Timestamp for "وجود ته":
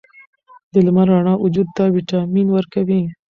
1.43-1.83